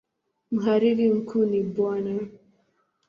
[0.51, 1.77] Mhariri mkuu ni Bw.